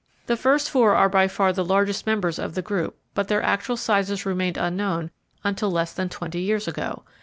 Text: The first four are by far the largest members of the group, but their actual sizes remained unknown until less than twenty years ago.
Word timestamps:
The 0.25 0.35
first 0.35 0.67
four 0.71 0.95
are 0.95 1.09
by 1.09 1.27
far 1.27 1.53
the 1.53 1.63
largest 1.63 2.07
members 2.07 2.39
of 2.39 2.55
the 2.55 2.63
group, 2.63 2.97
but 3.13 3.27
their 3.27 3.43
actual 3.43 3.77
sizes 3.77 4.25
remained 4.25 4.57
unknown 4.57 5.11
until 5.43 5.69
less 5.69 5.93
than 5.93 6.09
twenty 6.09 6.39
years 6.41 6.67
ago. 6.67 7.03